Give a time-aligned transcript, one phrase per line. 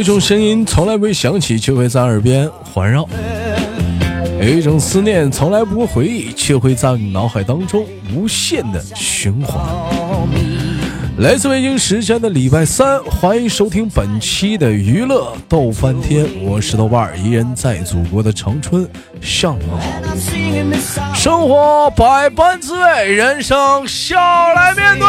[0.00, 3.02] 一种声音从来不会响起，却会在耳边环绕；
[4.40, 7.84] 有一种思念从来不会回忆，却会在你脑海当中
[8.14, 9.62] 无限的循环。
[11.18, 18.88] 来自北京时间的礼拜三，欢迎收听本期的娱乐逗翻天，我是豆瓣儿，依然在祖国的长春
[19.20, 19.78] 向你好。
[21.14, 24.16] 生活百般滋味，人生笑
[24.54, 25.06] 来面对。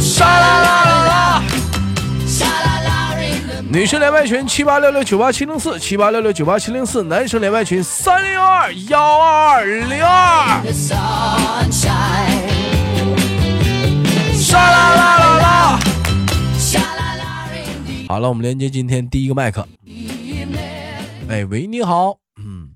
[0.00, 1.42] 沙啦啦啦啦！
[3.74, 10.62] 女生连麦群七八六六九八七零四七八六六九八七零四，男生连麦群三零二幺二二零二。
[14.32, 15.80] 沙啦啦啦啦！
[18.08, 19.66] 好了，我们连接今天第一个麦克。
[21.28, 22.70] 哎喂，你好，嗯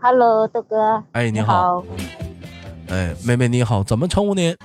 [0.00, 1.04] ，Hello，豆哥。
[1.12, 1.84] 哎你你好
[2.88, 4.56] 哎妹妹你好，怎么称呼您？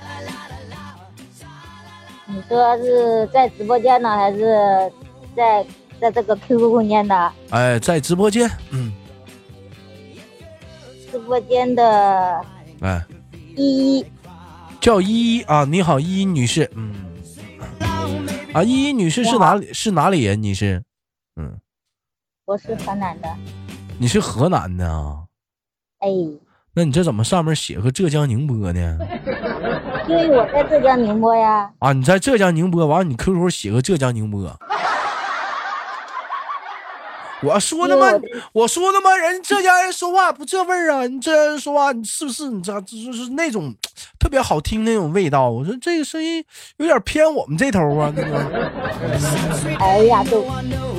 [2.24, 4.90] 你说是在直播间呢，还是
[5.36, 5.66] 在
[6.00, 7.32] 在这个 QQ 空间的？
[7.50, 8.92] 哎，在直播间，嗯，
[11.10, 12.44] 直播间的
[12.80, 13.04] 哎，
[13.56, 14.06] 依依，
[14.80, 16.94] 叫依依啊，你好，依依女士，嗯，
[18.52, 19.72] 啊，依依女士是哪里？
[19.72, 20.42] 是哪里人？
[20.42, 20.82] 你是？
[21.36, 21.58] 嗯，
[22.46, 23.28] 我是河南的。
[23.98, 25.24] 你是河南的啊？
[25.98, 26.08] 哎，
[26.72, 28.98] 那你这怎么上面写个浙江宁波呢？
[30.08, 31.70] 因为我在浙江宁波呀。
[31.78, 34.58] 啊，你在浙江宁波，完了你 QQ 写个浙江宁波。
[37.42, 38.06] 我说他妈，
[38.52, 41.06] 我说他妈，人浙江人说话不这味儿啊！
[41.06, 42.48] 你浙江人说话，你是不是？
[42.50, 43.74] 你知道，就是那种
[44.20, 45.48] 特别好听那种味道。
[45.48, 46.44] 我说这个声音
[46.76, 48.38] 有点偏我们这头啊， 那个。
[49.78, 50.44] 哎呀，豆，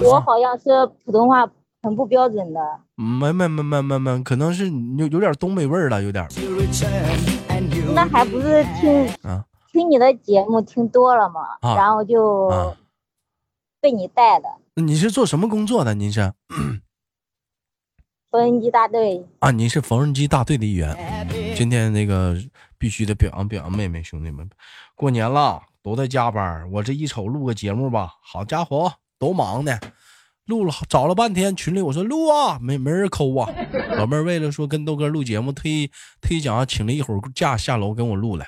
[0.02, 1.48] 我好像是普通话
[1.84, 2.60] 很不标准的。
[2.96, 6.28] 没没没没没没，可能是有有点东北味儿了，有点
[7.94, 12.74] 那还不是听啊听你的节目听多了嘛，啊然后就啊。
[13.80, 14.48] 被你带的。
[14.76, 15.94] 你是做什么工作的？
[15.94, 16.32] 您是
[18.32, 19.52] 缝纫机大队，啊？
[19.52, 21.28] 您是缝纫机大队的一员。
[21.58, 22.38] 今天那个
[22.78, 24.50] 必须得表扬表扬妹妹兄弟们，
[24.96, 29.78] 过年了都在加班，我这一瞅录个节目吧，好家伙，都忙呢。
[30.46, 33.50] 录了找了半天，群里我说录啊，没没人抠啊。
[33.98, 38.48] 老妹儿为了说跟豆哥录节目，特意特意讲啊，请了一会儿假下楼跟我录来。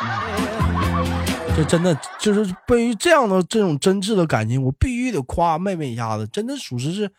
[0.02, 7.10] 嗯这真的就是对于这样的这种真挚的感情，我必须得夸妹妹一下子，真的属实是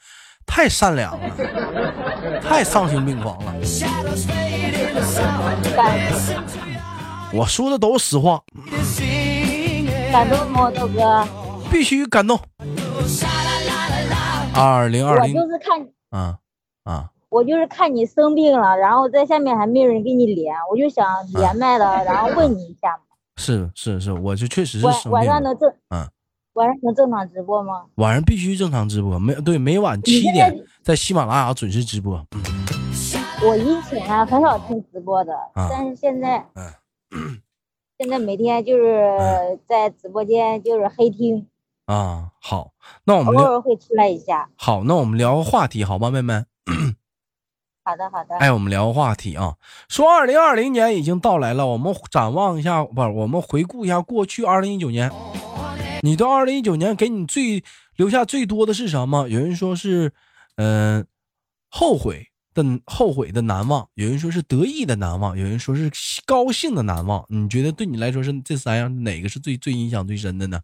[0.48, 3.54] 太善良了，太丧心病狂了。
[7.34, 8.42] 我说的都是实话，
[10.12, 11.28] 感动吗，豆哥？
[11.70, 12.40] 必须感动。
[14.56, 16.38] 二零二我零就是看啊
[16.84, 23.04] 啊，我就是看你生病了，然后在下面还没有人跟你连，我就想连麦了，然后问你一下嘛。
[23.40, 25.12] 是是是，我就确实是晚生病。
[25.14, 26.06] 晚上能正嗯，
[26.54, 27.86] 晚上能正常直播吗？
[27.96, 30.54] 晚上必须正常直播，每对每晚你七点
[30.84, 32.18] 在喜马拉雅准时直播。
[32.36, 32.44] 嗯
[33.44, 36.46] 我以前啊很少听直播的，啊但是现在
[37.10, 37.42] 嗯
[37.98, 41.48] 现在每天就是在直播间就是黑听，
[41.86, 42.72] 啊，好，
[43.04, 44.50] 那我偶们偶尔会出来一下。
[44.56, 46.44] 好，那我们聊个话题好吗，妹妹？
[47.84, 49.56] 好的好的，哎，我们聊个话题啊，
[49.90, 55.12] 说二零二零年已经到来了，我们展望一下，不是，我们回顾一下过去二零一九年。
[56.04, 57.64] 你对二零一九年给你最
[57.96, 59.28] 留下最多的是什么？
[59.28, 60.14] 有人说是，
[60.58, 61.06] 嗯、
[61.70, 65.92] 后悔的后悔的难忘，有人说是得意的难忘，有人说是
[66.26, 67.26] 高兴的难忘。
[67.30, 70.62] 你觉得对你来说是这三样哪个是最最印象最深的呢？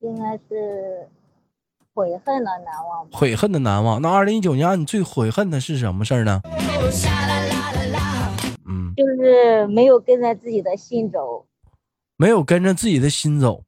[0.00, 1.08] 应该是
[1.96, 3.08] 悔恨的难忘。
[3.10, 4.02] 悔恨的难忘。
[4.02, 6.42] 那二零一九年你最悔恨的是什么事儿呢？
[8.68, 11.46] 嗯，就是没有跟着自己的心走，
[12.18, 13.62] 没有跟着自己的心走。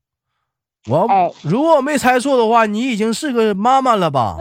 [0.90, 4.36] 我、哎如果我没猜错的话，你已经是个妈妈了吧？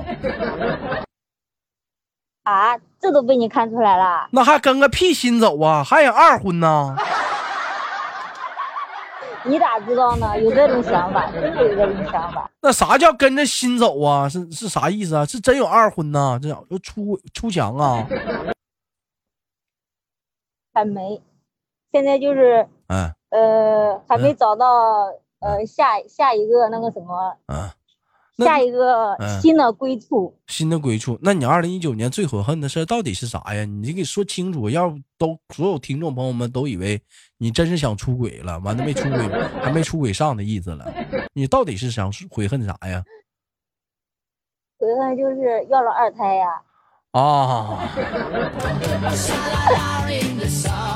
[2.43, 4.27] 啊，这都被你看出来了。
[4.31, 5.81] 那还跟个屁心走啊？
[5.81, 6.93] 还想二婚呢？
[9.47, 10.39] 你咋知道呢？
[10.41, 12.49] 有这种想法，真的有这种想法。
[12.61, 14.27] 那啥叫跟着心走啊？
[14.29, 15.25] 是是啥意思啊？
[15.25, 16.37] 是真有二婚呐？
[16.41, 18.07] 这叫出出墙啊？
[20.73, 21.21] 还没，
[21.91, 24.67] 现在就是嗯呃，还没找到
[25.39, 27.35] 呃下下一个那个什么，
[28.37, 30.37] 下一个嗯新的归处。
[30.47, 31.17] 新的归处。
[31.21, 33.65] 那你二零一九年最悔恨的事到底是啥呀？
[33.65, 37.01] 你给说清楚，要不都所有听众朋友们都以为
[37.37, 39.27] 你真是想出轨了，完了没出轨，
[39.61, 40.85] 还没出轨上的意思了。
[41.33, 43.03] 你到底是想悔恨啥呀？
[44.79, 46.61] 悔恨就是要了二胎呀、
[47.13, 47.89] 啊！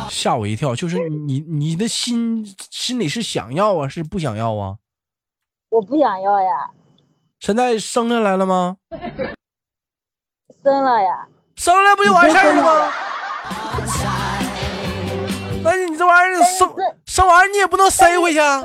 [0.08, 4.78] 吓我一跳，就是你你的心心里是想要啊，是不想要啊？
[5.70, 6.70] 我不想要呀。
[7.42, 8.78] 现在生下来了吗？
[10.64, 11.28] 生了呀。
[11.56, 12.92] 生了不就完事儿了吗？
[15.64, 16.72] 那你这玩意儿生
[17.08, 18.40] 生完你也不能塞回去。
[18.40, 18.62] 啊。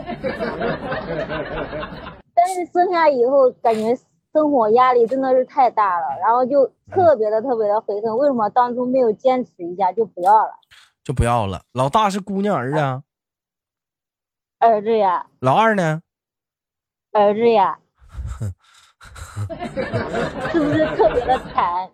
[2.35, 3.99] 但是生下以后感觉。
[4.35, 10.51] 生活压力真的是太大了，然后就特别的特别的悔恨，为什么当初没有坚持一下就不要了？
[11.03, 11.63] 就不要了。
[11.73, 13.03] 老大是姑娘儿子啊？
[14.59, 15.25] 儿子呀。
[15.41, 16.03] 老二呢？
[17.13, 17.79] 儿子呀。
[20.53, 21.91] 是不是特别的惨？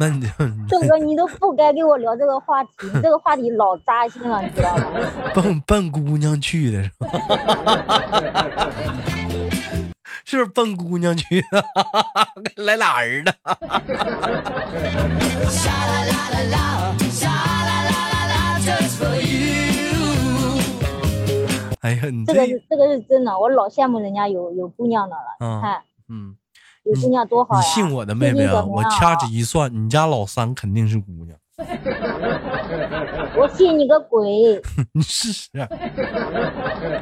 [0.00, 0.28] 那你就
[0.68, 4.84] 郑哥，你都不该跟我聊这个话题，你这个话题老扎心了，你知道吗？
[5.34, 7.08] 奔奔姑娘去的是吧？
[10.24, 11.64] 是不是奔姑娘去的？
[12.62, 13.34] 来俩儿子。
[21.80, 25.36] 哎呀，你这个是这个是真的，我老羡慕人家有有姑娘的了。
[25.40, 26.36] 你看，嗯。
[26.84, 28.64] 有姑娘多好你信我的妹妹啊！
[28.64, 31.36] 我掐指一算，你家老三肯定是姑娘。
[33.36, 34.58] 我信你个鬼！
[34.94, 35.50] 你试试。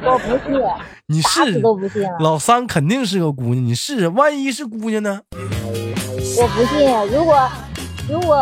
[0.03, 0.61] 我不信。
[1.05, 5.21] 你试都不信老三肯定是个姑娘，你试试，万一是姑娘呢？
[5.31, 6.85] 我不信。
[7.17, 7.49] 如果
[8.09, 8.35] 如果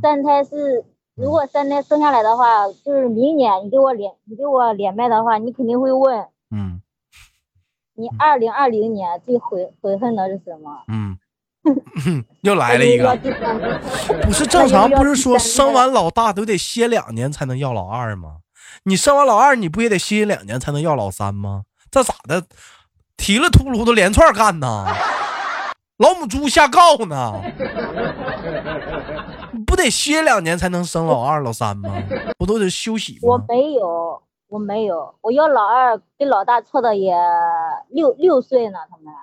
[0.00, 0.82] 三胎是，
[1.20, 6.26] 如果三胎生下来的话，就是明年你给我连你给我连麦的话，你肯定会问。
[6.50, 6.80] 嗯。
[7.94, 10.82] 你二零二零年最悔悔恨的是什么？
[10.88, 11.18] 嗯，
[12.40, 13.14] 又来了一个，
[14.22, 18.36] 不是正常，不是说生完老大都得歇两年才能要老二吗？
[18.84, 21.64] 你生完老二，你不也得歇两年才能要老三吗？
[21.90, 22.44] 这咋的？
[23.18, 24.86] 提了秃噜的连串干呢？
[25.98, 27.34] 老母猪下告呢？
[29.80, 31.90] 不得歇两年才能生老二、老三吗？
[32.36, 33.20] 不都得休息吗？
[33.22, 34.22] 我没有。
[34.48, 37.14] 我没有，我要老二跟老大错的也
[37.88, 39.14] 六六岁呢，他们。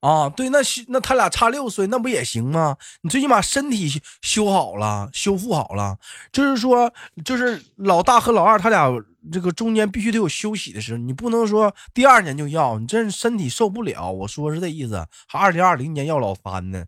[0.00, 2.76] 啊，对，那那他俩差六岁，那不也行吗？
[3.00, 5.98] 你最起码身体修好了，修复好了，
[6.30, 6.92] 就是说，
[7.24, 8.88] 就是老大和老二他俩
[9.32, 14.12] 这个中间必须得有休息的时候，你不能说第二年就要，你这身体受不了。
[14.12, 16.84] 我说是这意思，还二零二零年要老三呢，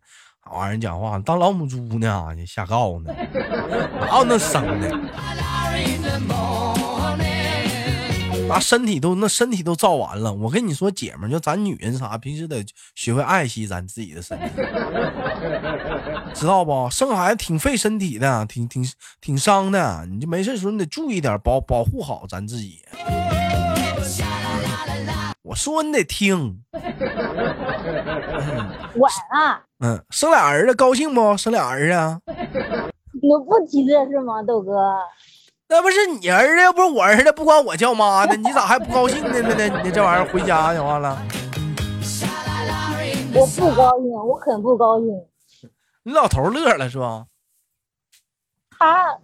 [0.53, 3.13] 玩意儿讲话当老母猪呢，你瞎告呢，
[4.01, 4.99] 哪有那生的？
[8.49, 12.65] 那身体都那身体都造完了，我跟你说，姐们就咱女人啥，平时得
[12.95, 14.45] 学会爱惜咱自己的身体，
[16.33, 16.89] 知道不？
[16.91, 18.83] 生孩子挺费身体的，挺挺
[19.21, 22.81] 挺伤的，你就没事的时候你得注意点，保保护好咱自己。
[25.43, 26.63] 我说你得听。
[28.97, 29.63] 晚了。
[29.81, 31.37] 嗯，生俩儿子高兴不？
[31.37, 32.21] 生俩儿子啊。
[33.13, 34.73] 你不急这是吗，豆哥？
[35.69, 39.41] 那不是你儿子，又不是我儿子，不管我叫妈的，你咋还不高兴呢？
[39.43, 39.83] 呢？
[39.85, 41.17] 你这玩意儿回家讲话了。
[43.35, 45.09] 我不高兴，我很不高兴。
[46.03, 47.27] 你老头乐了是吧？
[48.79, 49.19] 他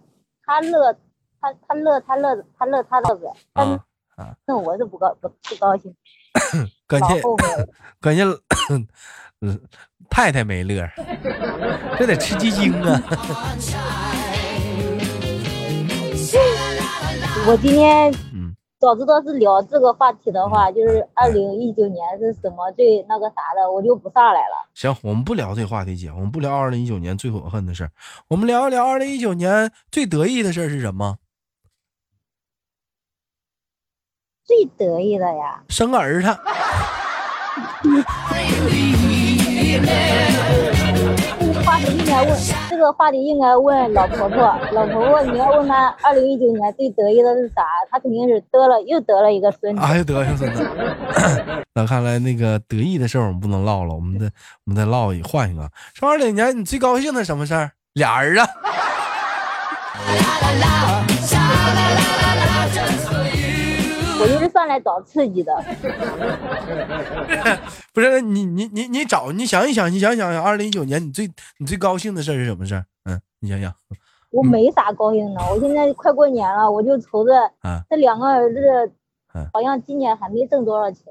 [0.45, 0.93] 他乐，
[1.41, 3.27] 他他乐，他乐他乐他乐呗。
[3.53, 3.79] 啊
[4.15, 4.35] 啊！
[4.45, 5.93] 那我是不高不不高兴。
[6.87, 7.21] 关键
[8.01, 8.27] 关键，
[9.41, 9.59] 嗯，
[10.09, 10.89] 太太没乐，
[11.97, 13.01] 这得吃鸡精啊。
[17.47, 24.67] 我今天，嗯，早知道是聊这个话题的话，就是二零一九年是什么最那个啥的，我就不上来了。
[24.73, 27.91] 行，我们不聊这话题，姐，我们不聊二零一九年最悔恨的事儿，
[28.29, 31.17] 我们聊一聊二零一九年最得意的事儿是什么？
[34.45, 36.27] 最得意的呀，生个儿子。
[41.65, 42.37] 话题应该问
[42.69, 44.37] 这个话题应该问老婆婆，
[44.71, 47.63] 老婆婆你要问她二零一九年最得意的是啥？
[47.89, 50.69] 她肯定是得了又得了一个孙子，啊又得一个孙子。
[51.73, 55.67] 那看来那个得意的事儿我们不能唠了，我们再我们再唠一换一个。
[55.95, 57.71] 上二零年你最高兴的什么事儿？
[57.93, 58.41] 俩儿子。
[64.25, 65.53] 我就是上来找刺激的，
[67.93, 71.29] 不是你你你你找你想一想你想想想，二零一九年你最
[71.59, 73.71] 你最高兴的事是什么事嗯，你想想。
[74.31, 77.31] 我没啥高兴的，我现在快过年了，我就愁着
[77.87, 78.91] 这两个儿子，
[79.53, 81.03] 好像今年还没挣多少钱。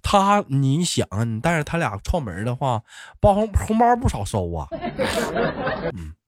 [0.00, 2.80] 他你想，你带着他俩串门的话，
[3.20, 4.68] 包红红包不少收啊。
[5.92, 6.12] 嗯。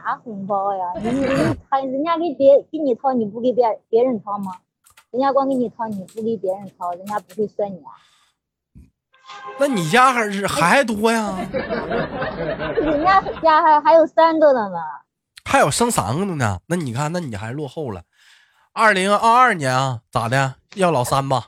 [0.00, 0.84] 啥红包呀？
[1.02, 4.52] 你你他人家给别给你掏，你不给别别人掏吗？
[5.10, 7.92] 人家光给你掏，你不给别人掏，人家不会算你啊？
[9.58, 11.38] 那你家还是孩子多呀？
[11.50, 14.78] 人家家还还有三个的呢。
[15.44, 16.58] 还有生三个的呢？
[16.66, 18.02] 那你看，那你还落后了。
[18.72, 20.56] 二零二二年啊，咋的？
[20.74, 21.46] 要老三吧？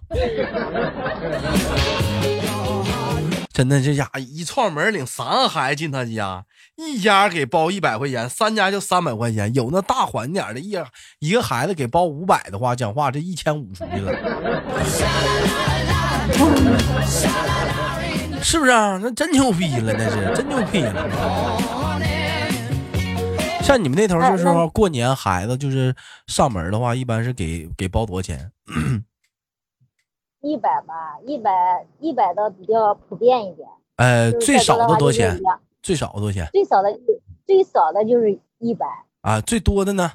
[3.58, 6.44] 真的，这家一串门领三个孩子进他家，
[6.76, 9.52] 一家给包一百块钱，三家就三百块钱。
[9.52, 10.78] 有那大款点的，一
[11.18, 14.12] 一个孩子给包五百的话，讲话这一千五出去了，
[18.40, 18.96] 是不是啊？
[19.02, 21.58] 那真牛逼了，那是真牛逼了。
[23.64, 25.92] 像你们那头就是说过年孩子就是
[26.28, 28.52] 上门的话，一般是给给包多少钱？
[30.40, 33.68] 一百吧，一百一百的比较普遍一点。
[33.96, 35.40] 呃，最少的多少钱？
[35.82, 36.48] 最少多少钱？
[36.52, 36.96] 最少的
[37.46, 38.86] 最少的就是一百
[39.22, 40.12] 啊，最多的呢？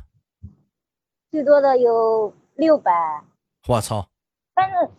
[1.30, 2.92] 最多的有六百。
[3.68, 4.08] 我操！
[4.56, 4.90] 反正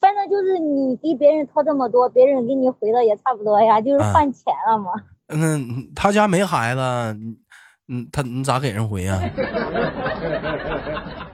[0.00, 4.92] 反正就是你给别人掏这么多，别人给你回的也差不多呀，就是换钱了嘛。
[5.28, 6.80] 嗯，他家没孩子，
[7.88, 9.18] 嗯，他你咋给人回呀？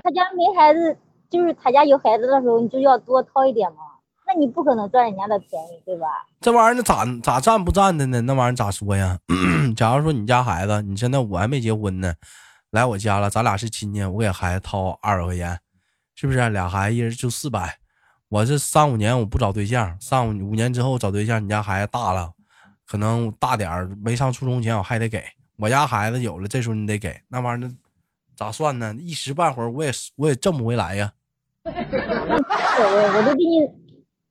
[0.03, 0.97] 他家没孩子。
[1.31, 3.79] 就是他家有孩子的时候，你就要多掏一点嘛。
[4.27, 6.07] 那你不可能赚人家的便宜，对吧？
[6.41, 8.21] 这玩意儿那咋咋占不占的呢？
[8.21, 9.19] 那玩意儿咋说呀？
[9.77, 12.15] 假如说你家孩子，你现在我还没结婚呢，
[12.71, 15.59] 来我家了，咱俩是亲戚，我给孩子掏二百块钱，
[16.15, 16.49] 是不是？
[16.51, 17.79] 俩孩子一人就四百。
[18.29, 22.33] 我这三五年我不找对象，三五五年之后找对象，你家孩子大了，
[22.87, 25.25] 可能大点儿，没上初中前我还得给。
[25.57, 27.21] 我家孩子有了，这时候你得给。
[27.27, 27.71] 那玩意儿
[28.37, 28.95] 咋算呢？
[29.01, 31.13] 一时半会儿我也我也挣不回来呀。
[31.65, 33.69] 我我都给你，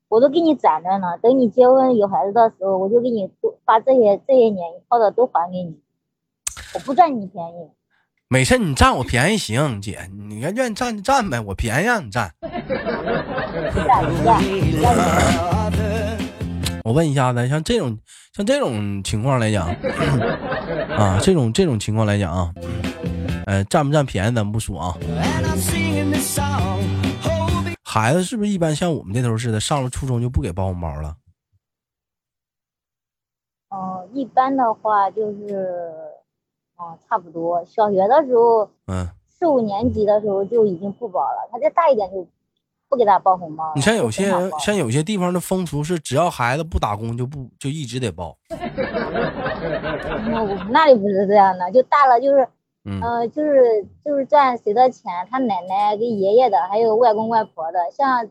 [0.08, 1.16] 我都给你攒着呢。
[1.22, 3.30] 等你结婚有孩子的时候，我就给你
[3.64, 5.78] 把这些这些年掏的都还给你。
[6.74, 7.70] 我不占你便宜。
[8.28, 12.32] 没事，你占我便宜行，姐，你要愿意占就占呗，我便宜让你占。
[16.84, 17.98] 我问一下子，像这种
[18.32, 19.68] 像这种情况来讲，
[20.96, 22.52] 啊，这种这种情况来讲啊，
[23.50, 24.94] 呃，占不占便宜咱不说啊。
[27.82, 31.16] 孩子是不是一般像我们这头似的，上了初中就不给包红包了？
[33.70, 35.92] 哦，一般的话就是，
[36.76, 37.64] 哦，差不多。
[37.64, 41.48] 小学的时候，嗯，四五年级的时候就已经不包了。
[41.50, 42.24] 他再大一点就
[42.88, 43.72] 不给他包红包。
[43.74, 48.38] 你像有些像有些地方的风俗是，只要孩子不打工就不就一直得包。
[48.48, 48.54] 我
[50.62, 52.48] 们那里不是这样的，就大了就是。
[52.82, 58.26] 呃，就是就是赚谁的钱，他奶奶跟爷爷的，还有外公外婆的，像，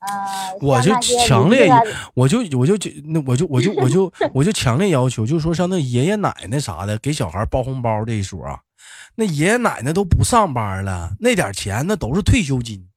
[0.00, 1.70] 呃，我就强烈，
[2.14, 8.60] 我就我就就那我就我就我就我就强烈要求，就说像那爷爷奶奶啥的给小孩包红包这一说啊，
[9.16, 12.82] 那爷爷奶奶都不上班了，那点钱那都是退休金，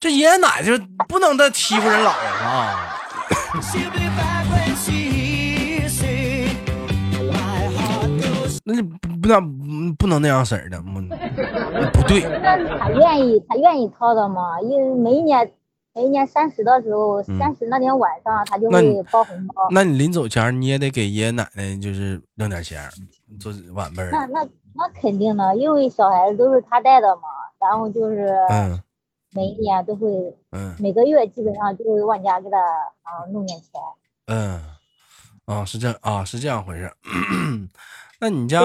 [0.00, 0.76] 这爷爷奶奶
[1.08, 2.98] 不能再欺负人老人了。
[8.64, 9.40] 那不不那
[9.98, 10.92] 不能那样式儿的，不
[11.98, 12.22] 不对。
[12.40, 14.60] 那他愿意他愿意掏的嘛？
[14.60, 15.52] 因为每一年
[15.94, 19.68] 每一年三十的时候，三十那天晚上他就会包红包。
[19.70, 22.80] 那你临走前你也得给爷爷奶奶就是扔点钱，
[23.40, 24.02] 做晚辈。
[24.10, 27.22] 那那那肯定的，因为小孩子都是他带的嘛。
[27.60, 28.36] 然后就是
[29.30, 30.08] 每一年都会，
[30.80, 33.68] 每个月基本上就会往家给他啊弄点钱。
[34.26, 34.60] 嗯，
[35.44, 36.90] 啊是这啊是这样回事。
[38.22, 38.60] 那你家，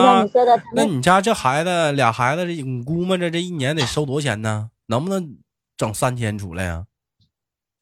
[0.75, 4.69] 那你家这孩子俩孩子，你估摸着这一年得收多少钱呢？
[4.85, 5.35] 能不能
[5.75, 6.85] 整三千出来呀？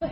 [0.00, 0.08] 应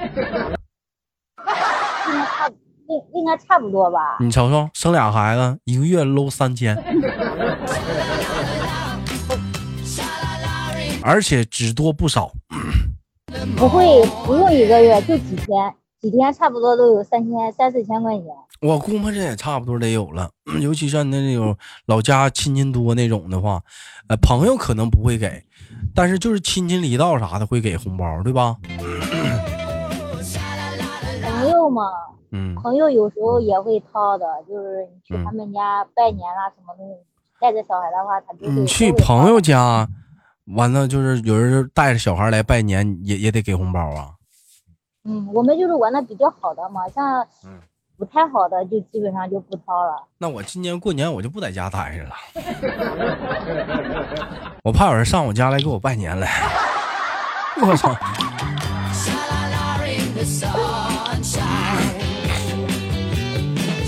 [2.20, 2.50] 该差，
[2.86, 4.18] 应应该差不多吧。
[4.20, 6.76] 你瞅瞅，生俩孩子，一个月搂三千，
[11.02, 12.30] 而且只多不少。
[13.56, 15.74] 不会，不用一个月，就几天。
[16.04, 18.26] 几天差不多都有三千三四千块钱，
[18.60, 20.28] 我估摸着也差不多得有了。
[20.60, 21.56] 尤其像那那种
[21.86, 23.62] 老家亲戚多那种的话，
[24.08, 25.42] 呃，朋友可能不会给，
[25.94, 28.54] 但是就是亲戚离道啥的会给红包，对吧？
[31.22, 31.84] 朋友嘛，
[32.32, 36.84] 嗯，朋友有时候也会掏的，就是你去他们家拜年啦什么的，
[37.40, 39.88] 带着小孩的话，他就你去朋友家，
[40.54, 44.10] 完了就是有人带着小孩来拜年，也也得给红包啊。
[45.04, 47.26] 嗯，我们就是玩的比较好的嘛，像
[47.96, 50.02] 不太好的就基本上就不掏了。
[50.18, 52.14] 那我今年过年我就不在家待着了，
[54.64, 56.28] 我怕有人上我家来给我拜年来。
[57.62, 57.94] 我操！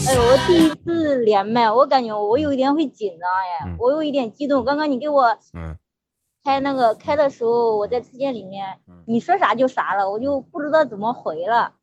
[0.09, 3.29] 哎，我第一次连麦，我感觉我有一点会紧张
[3.69, 4.65] 呀，我有一点激动。
[4.65, 5.37] 刚刚你给我
[6.47, 11.75] 开那个开的时候，我在车间里面，你说啥就啥了，我就不知道怎么回了。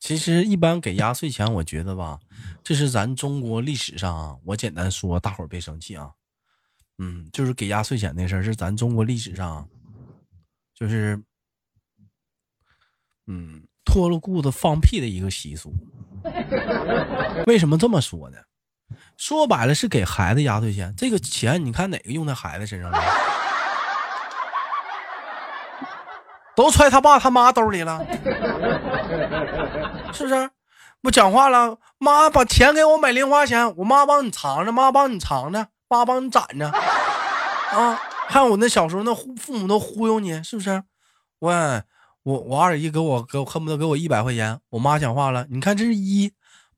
[0.00, 2.18] 其实一般给压岁钱，我觉得吧，
[2.64, 6.10] 这是咱中国历史上啊，我简单说，大伙儿别生气啊。
[6.96, 9.68] 嗯，就是给压岁钱那事儿，是咱中国历史上，
[10.74, 11.22] 就是，
[13.26, 15.70] 嗯，脱了裤子放屁的一个习俗。
[17.46, 18.38] 为什么这么说呢？
[19.18, 22.98] 说白了是给孩子压岁钱，这个钱你看哪个用在孩子身上了？
[26.54, 27.98] 都揣他爸他妈兜里了，
[30.12, 30.50] 是不是？
[31.00, 36.68] 不讲话了，妈把钱给我买零花钱，我妈帮你藏着，妈帮你藏着，爸帮你攒着，
[37.72, 37.98] 啊！
[38.28, 40.84] 看我那小时候那父母都忽悠你，是不是？
[41.40, 41.82] 喂，
[42.22, 46.32] 我我二姨给我给我恨不得给我一百块钱，我妈讲话了，你看这是一，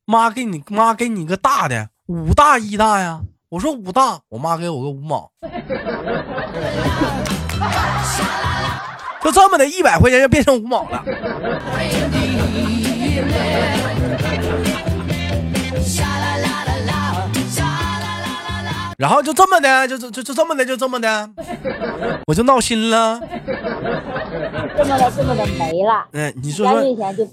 [0.05, 5.31] 妈给你妈给你个大的五大一大呀，我说五大，我妈给我个五毛。
[9.25, 11.03] 就这么的，一百块钱就变成五毛了。
[18.99, 21.27] 然后就这么的，就就就就这么的，就这么的，
[22.27, 23.19] 我就闹心了。
[24.77, 26.05] 这么的，这么的没了。
[26.11, 26.83] 嗯，你说说，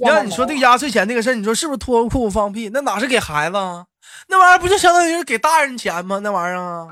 [0.00, 2.70] 让你说这个压岁钱这个事儿，你说是不是脱裤子放屁？
[2.72, 3.56] 那哪是给孩子？
[4.28, 6.18] 那玩意儿不就相当于是给大人钱吗？
[6.22, 6.86] 那玩意儿啊，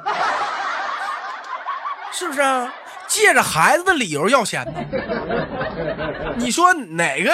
[2.12, 2.42] 是不是？
[3.11, 4.73] 借着孩子的理由要钱呢？
[6.37, 7.31] 你说哪个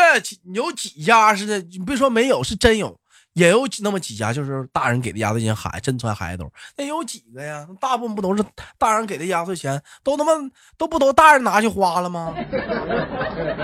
[0.54, 1.58] 有几家似的？
[1.58, 2.98] 你别说没有，是真有，
[3.34, 6.50] 也有那么几家，就是大人给的压岁钱，孩真揣孩子兜。
[6.78, 7.66] 那有几个呀？
[7.78, 8.42] 大部分不都是
[8.78, 10.32] 大人给的压岁钱，都他妈
[10.78, 12.34] 都不都大人拿去花了吗？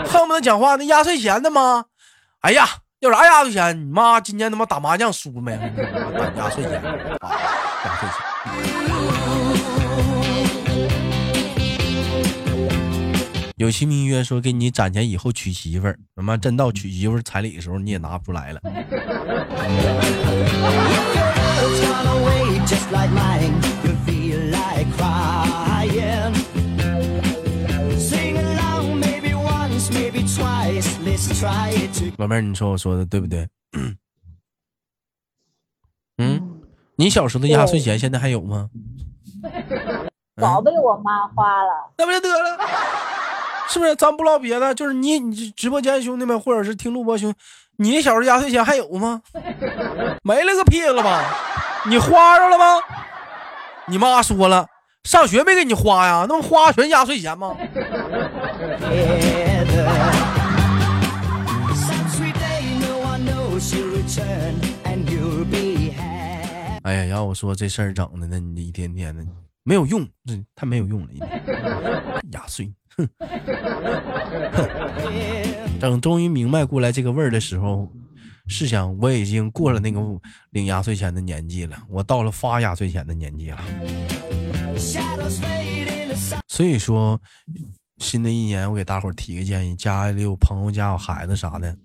[0.06, 1.86] 恨不得讲话，那压岁钱的吗？
[2.40, 2.68] 哎呀，
[3.00, 3.80] 要啥压岁钱？
[3.80, 5.52] 你妈今年他妈打麻将输没？
[6.36, 8.71] 压岁钱，压岁钱。
[13.62, 18.60] 有其名曰说给你攒钱以后娶媳妇儿，他妈真到娶媳妇儿彩礼的时候你也拿不出来了。
[32.16, 33.48] 老妹儿，你说我说的对不对？
[36.18, 36.60] 嗯，
[36.96, 38.68] 你小时候的压岁钱现在还有吗？
[40.36, 42.58] 早被我妈花了，那不就得了？
[43.68, 43.96] 是不是？
[43.96, 47.34] 咱不唠别的，就是你，你直播间兄弟们，或者是听录播兄，
[47.76, 49.22] 你小时候压岁钱还有吗？
[50.22, 51.24] 没了个屁了吧？
[51.88, 52.64] 你花着了吗？
[53.86, 54.66] 你妈说了，
[55.04, 56.26] 上学没给你花呀？
[56.28, 57.56] 那不花全压岁钱吗？
[66.84, 69.24] 哎呀，要我说这事儿整的，那你一天天的
[69.62, 71.08] 没有用，这太没有用了，
[72.32, 72.72] 压岁。
[72.96, 73.08] 哼，
[75.80, 77.90] 等终于明白过来这个味儿的时候，
[78.46, 80.00] 试想我已经过了那个
[80.50, 83.60] 领压岁钱的年纪了，我到了发压岁钱的年纪了。
[86.48, 87.20] 所以说，
[87.98, 91.76] 新的一年我给大伙提个建议：家里有朋友家有孩子啥的。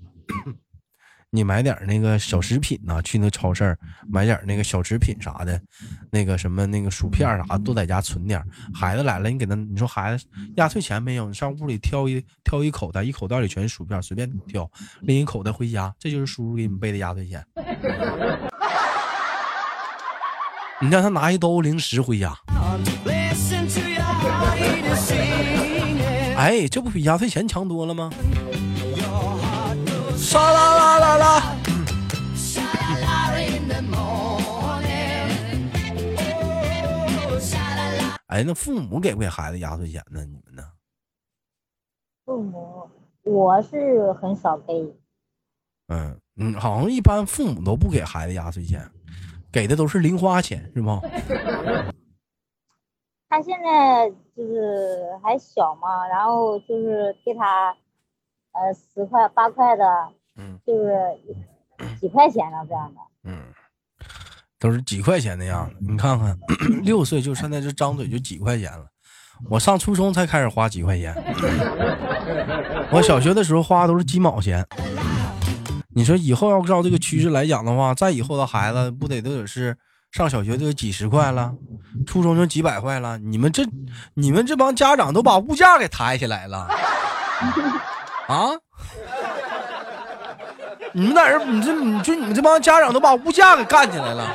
[1.30, 5.62] 你买点那个小食品呐，去那超市买点那个小食品啥的，
[6.10, 8.42] 那个什么那个薯片啥，都在家存点。
[8.74, 11.28] 孩子来了，你给他，你说孩子压岁钱没有？
[11.28, 14.70] 你上屋里挑一挑一口袋，一口袋里全是薯片，随便挑，
[15.02, 17.46] 拎一口袋回家，这就是叔叔给你们备的压岁钱。
[20.80, 22.34] 你让他拿一兜零食回家，
[26.38, 28.10] 哎，这不比压岁钱强多了吗？
[30.18, 31.56] 沙啦啦啦啦！
[38.26, 40.26] 哎，那父母给不给孩子压岁钱呢？
[40.26, 40.64] 你们呢？
[42.26, 42.90] 父母，
[43.24, 44.74] 我是很少给。
[45.88, 48.92] 嗯嗯，好像一般父母都不给孩子压岁钱，
[49.52, 51.00] 给的都是零花钱，是吗？
[53.30, 57.76] 他现在就是还小嘛，然后就是给他
[58.60, 59.84] 呃十块八块的。
[60.40, 63.42] 嗯，就是几块钱的这样的，嗯，
[64.60, 65.76] 都是几块钱的样子。
[65.80, 66.38] 你看看，
[66.84, 68.86] 六岁就现在这张嘴就几块钱了。
[69.50, 71.12] 我上初中才开始花几块钱，
[72.94, 74.64] 我小学的时候花都是几毛钱。
[75.90, 79.76] 你说以后要照这个趋势来讲的话，再以后的孩子不得都得是
[80.12, 81.52] 上小学都有几十块了，
[82.06, 83.18] 初中就几百块了。
[83.18, 83.64] 你们这
[84.14, 86.68] 你们这帮家长都把物价给抬起来了
[88.28, 88.52] 啊？
[90.94, 94.34] 你们在这，你这，你就你们这帮家长都把物价给干起来了。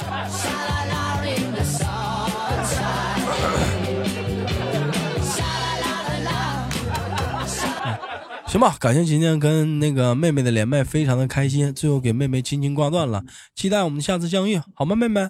[8.46, 11.74] 行吧，感谢今天跟那个妹妹的连麦，非常的开心。
[11.74, 13.24] 最后给妹妹轻轻挂断了，
[13.55, 15.22] 期待我们下次相遇，好吗，妹妹？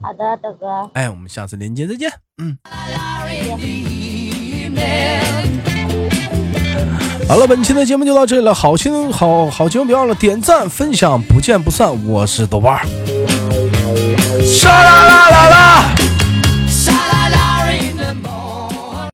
[0.00, 0.90] 好的，豆哥。
[0.94, 2.10] 哎，我们下次连接再见。
[2.38, 2.58] 嗯。
[7.28, 8.52] 好了，本期的节目就到这里了。
[8.52, 11.88] 好心好好节目，别忘了点赞分享，不见不散。
[12.06, 12.84] 我是豆瓣儿。
[14.64, 16.03] 啦啦啦啦啦。